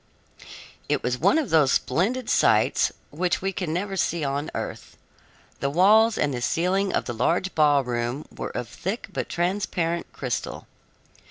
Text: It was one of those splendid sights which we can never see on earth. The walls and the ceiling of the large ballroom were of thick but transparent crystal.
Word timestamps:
It 0.89 1.03
was 1.03 1.19
one 1.19 1.37
of 1.37 1.51
those 1.51 1.73
splendid 1.73 2.27
sights 2.27 2.91
which 3.11 3.39
we 3.39 3.53
can 3.53 3.71
never 3.71 3.95
see 3.95 4.23
on 4.23 4.49
earth. 4.55 4.97
The 5.59 5.69
walls 5.69 6.17
and 6.17 6.33
the 6.33 6.41
ceiling 6.41 6.91
of 6.91 7.05
the 7.05 7.13
large 7.13 7.53
ballroom 7.53 8.25
were 8.35 8.49
of 8.49 8.67
thick 8.67 9.09
but 9.13 9.29
transparent 9.29 10.11
crystal. 10.11 10.65